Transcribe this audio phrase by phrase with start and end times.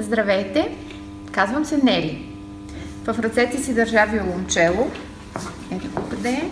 [0.00, 0.76] Здравейте!
[1.32, 2.28] Казвам се Нели.
[3.04, 4.90] В ръцете си държа виолончело.
[5.70, 6.50] Ето го къде е.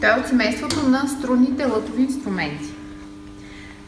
[0.00, 2.74] Той е от семейството на струнните лътови инструменти.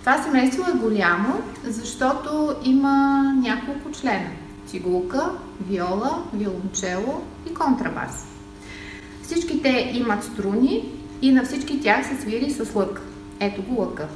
[0.01, 4.31] Това семейство е голямо, защото има няколко члена.
[4.67, 5.31] Цигулка,
[5.69, 8.27] виола, виолончело и контрабас.
[9.23, 13.03] Всички те имат струни и на всички тях се свири с лък.
[13.41, 14.09] Ето го лъка.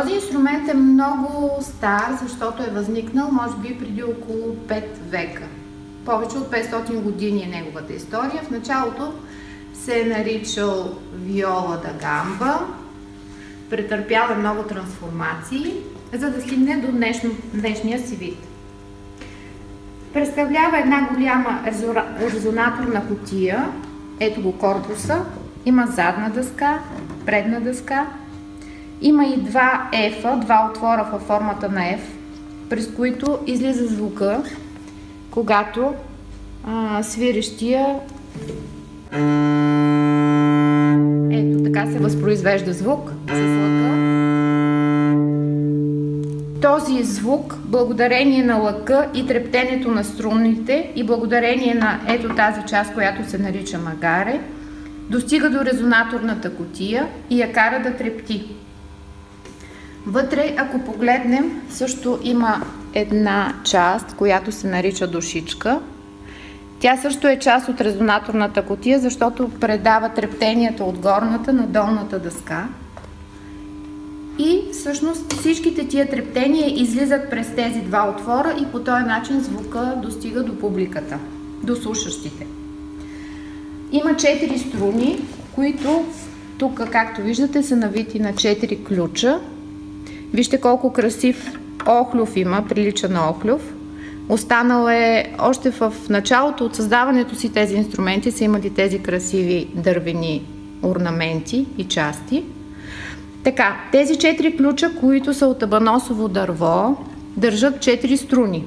[0.00, 5.42] Този инструмент е много стар, защото е възникнал, може би, преди около 5 века.
[6.04, 8.42] Повече от 500 години е неговата история.
[8.42, 9.12] В началото
[9.74, 12.66] се е наричал виола да гамба,
[13.70, 15.74] претърпял е много трансформации,
[16.12, 18.38] за да стигне до днешно, днешния си вид.
[20.12, 21.60] Представлява една голяма
[22.20, 23.68] резонаторна котия,
[24.20, 25.24] ето го корпуса,
[25.66, 26.78] има задна дъска,
[27.26, 28.06] предна дъска,
[29.04, 32.00] има и два F, два отвора във формата на F,
[32.70, 34.42] през които излиза звука,
[35.30, 35.94] когато
[36.66, 37.86] а, свирещия
[41.30, 43.94] ето така се възпроизвежда звук с лъка.
[46.62, 52.94] Този звук, благодарение на лъка и трептенето на струнните и благодарение на ето тази част,
[52.94, 54.40] която се нарича магаре,
[55.10, 58.44] достига до резонаторната котия и я кара да трепти.
[60.06, 62.62] Вътре, ако погледнем, също има
[62.94, 65.80] една част, която се нарича душичка.
[66.80, 72.68] Тя също е част от резонаторната котия, защото предава трептенията от горната на долната дъска.
[74.38, 79.94] И всъщност всичките тия трептения излизат през тези два отвора и по този начин звука
[80.02, 81.18] достига до публиката,
[81.62, 82.46] до слушащите.
[83.92, 85.20] Има четири струни,
[85.54, 86.04] които
[86.58, 89.40] тук, както виждате, са навити на четири ключа,
[90.34, 93.74] Вижте колко красив охлюв има, прилича на охлюв.
[94.28, 100.42] Останал е още в началото от създаването си тези инструменти са имали тези красиви дървени
[100.82, 102.44] орнаменти и части.
[103.44, 106.96] Така, тези четири ключа, които са от абаносово дърво,
[107.36, 108.64] държат четири струни.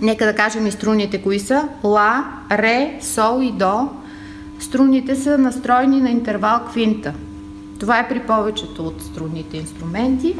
[0.00, 1.68] Нека да кажем и струните, кои са.
[1.84, 3.88] Ла, ре, сол и до.
[4.60, 7.12] Струните са настроени на интервал квинта.
[7.78, 10.36] Това е при повечето от струнните инструменти.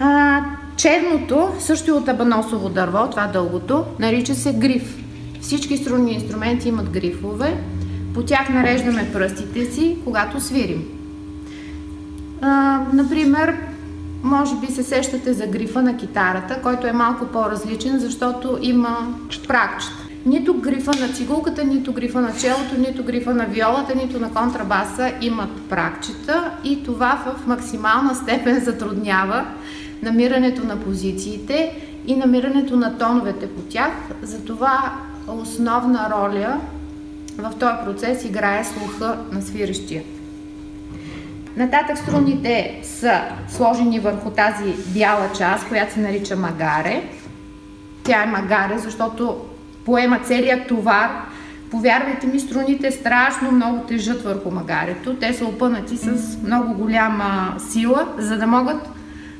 [0.00, 0.40] А,
[0.76, 5.04] черното, също е от абаносово дърво, това дългото, нарича се гриф.
[5.40, 7.60] Всички струнни инструменти имат грифове.
[8.14, 10.84] По тях нареждаме пръстите си, когато свирим.
[12.42, 13.56] А, например,
[14.22, 19.14] може би се сещате за грифа на китарата, който е малко по-различен, защото има
[19.48, 20.03] пракчета.
[20.26, 25.12] Нито грифа на цигулката, нито грифа на челото, нито грифа на виолата, нито на контрабаса
[25.20, 29.46] имат пракчета и това в максимална степен затруднява
[30.02, 31.76] намирането на позициите
[32.06, 33.92] и намирането на тоновете по тях.
[34.22, 34.92] Затова
[35.28, 36.60] основна роля
[37.38, 40.02] в този процес играе слуха на свирещия.
[41.56, 47.02] Нататък струните са сложени върху тази бяла част, която се нарича магаре.
[48.04, 49.36] Тя е магаре, защото
[49.84, 51.10] поема целият товар.
[51.70, 55.14] Повярвайте ми, струните страшно много тежат върху магарето.
[55.14, 58.88] Те са опънати с много голяма сила, за да могат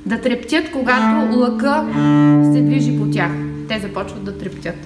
[0.06, 1.84] да трептят, когато лъка
[2.54, 3.31] се движи по тях.
[3.69, 4.77] Те започват да трептят.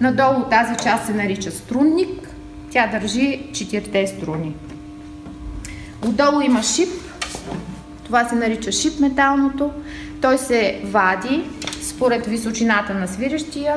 [0.00, 2.28] Надолу тази част се нарича струнник.
[2.70, 4.54] Тя държи четирите струни.
[6.08, 6.88] Отдолу има шип.
[8.04, 9.70] Това се нарича шип металното.
[10.20, 11.44] Той се вади
[11.82, 13.74] според височината на свирещия.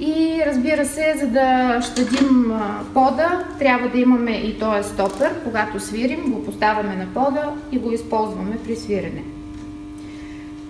[0.00, 2.52] И разбира се, за да щадим
[2.94, 5.34] пода, трябва да имаме и този стопер.
[5.44, 9.24] Когато свирим, го поставяме на пода и го използваме при свирене.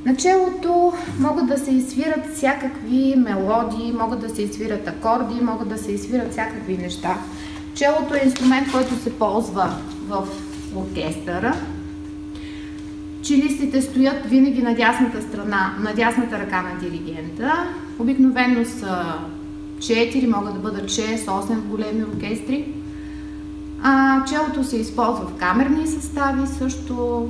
[0.06, 5.92] Началото могат да се изсвират всякакви мелодии, могат да се изсвират акорди, могат да се
[5.92, 7.18] изсвират всякакви неща.
[7.74, 9.76] Челото е инструмент, който се ползва
[10.08, 10.28] в
[10.76, 11.54] оркестъра.
[13.24, 17.68] Чилистите стоят винаги на дясната страна, на дясната ръка на диригента.
[17.98, 19.04] Обикновено са
[19.78, 22.68] 4, могат да бъдат 6, 8 големи оркестри.
[23.82, 27.28] А, челото се използва в камерни състави, също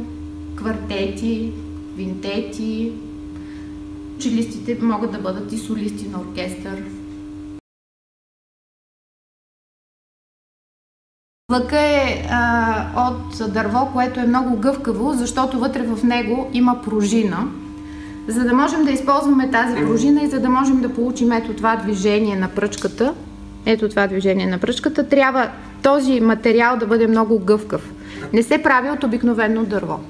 [0.56, 1.52] квартети,
[1.96, 2.93] винтети.
[4.19, 6.82] Челистите могат да бъдат и солисти на оркестър.
[11.54, 17.48] Лъка е а, от дърво, което е много гъвкаво, защото вътре в него има пружина.
[18.28, 21.76] За да можем да използваме тази пружина и за да можем да получим ето това
[21.76, 23.14] движение на пръчката,
[23.66, 25.48] ето това движение на пръчката, трябва
[25.82, 27.92] този материал да бъде много гъвкав.
[28.32, 30.00] Не се прави от обикновено дърво.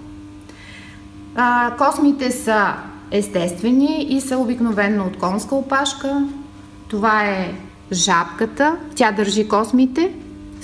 [1.37, 2.67] А, космите са
[3.11, 6.27] естествени и са обикновенно от конска опашка.
[6.89, 7.55] Това е
[7.93, 10.13] жабката, тя държи космите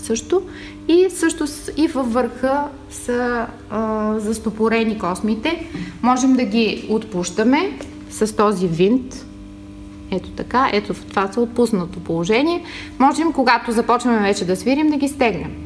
[0.00, 0.42] също
[0.88, 1.44] и също
[1.76, 5.66] и във върха са а, застопорени космите.
[6.02, 7.78] Можем да ги отпущаме
[8.10, 9.26] с този винт.
[10.10, 12.64] Ето така, ето това са отпуснато положение.
[12.98, 15.56] Можем, когато започваме вече да свирим, да ги стегнем.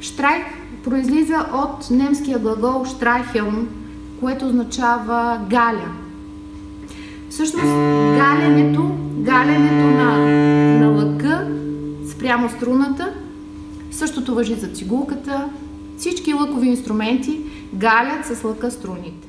[0.00, 0.44] Штрайх
[0.84, 3.68] произлиза от немския глагол штрайхелм,
[4.20, 6.01] което означава галя.
[7.32, 7.74] Всъщност
[8.16, 10.18] галенето, галенето на,
[10.78, 11.48] на лъка
[12.10, 13.14] спрямо струната,
[13.90, 15.48] същото въжи за цигулката,
[15.98, 17.40] всички лъкови инструменти
[17.74, 19.28] галят с лъка струните.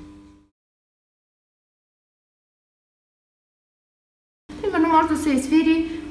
[4.61, 6.01] Примерно може да се изсвири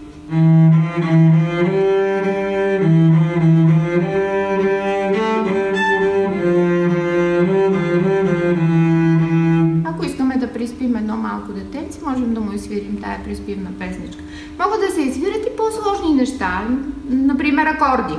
[11.33, 14.23] малко детенце, можем да му изсвирим тая приспивна песничка.
[14.59, 16.69] Могат да се изсвирят и по-сложни неща,
[17.09, 18.19] например акорди.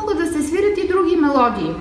[0.00, 1.74] Могат да се свирят и други мелодии.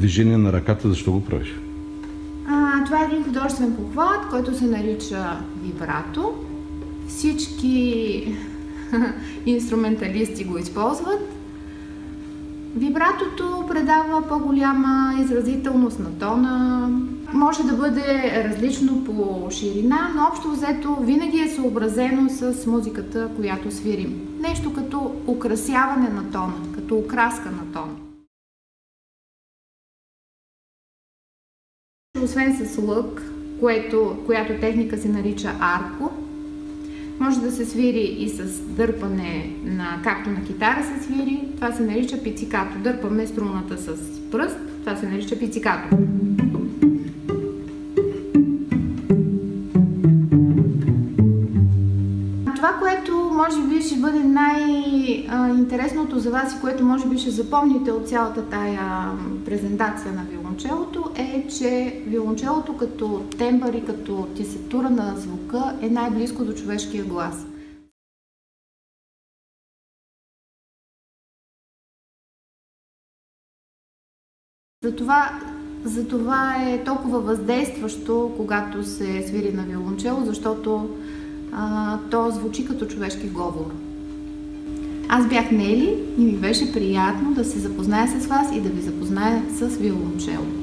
[0.00, 1.54] Движение на ръката, защо го правиш?
[2.48, 6.34] А, това е един художествен похват, който се нарича вибрато.
[7.08, 8.24] Всички
[9.46, 11.20] инструменталисти го използват.
[12.76, 16.88] Вибратото предава по-голяма изразителност на тона.
[17.32, 23.70] Може да бъде различно по ширина, но общо взето винаги е съобразено с музиката, която
[23.70, 24.20] свирим.
[24.40, 28.09] Нещо като украсяване на тона, като окраска на тона.
[32.30, 33.22] Освен с лък,
[33.60, 36.10] което, която техника се нарича арко,
[37.20, 41.82] може да се свири и с дърпане на, както на китара се свири, това се
[41.82, 42.78] нарича пицикато.
[42.78, 43.86] Дърпаме струната с
[44.30, 45.96] пръст, това се нарича пицикато.
[52.56, 57.92] Това, което може би ще бъде най-интересното за вас и което може би ще запомните
[57.92, 59.12] от цялата тая
[59.44, 60.24] презентация на
[60.60, 67.04] виолончелото е, че виолончелото като тембър и като тесетура на звука е най-близко до човешкия
[67.04, 67.46] глас.
[74.82, 75.40] Затова,
[75.84, 80.98] затова е толкова въздействащо, когато се свири на виолончело, защото
[81.52, 83.89] а, то звучи като човешки говор.
[85.12, 88.80] Аз бях Нели и ми беше приятно да се запозная с вас и да ви
[88.80, 90.59] запозная с виолончело.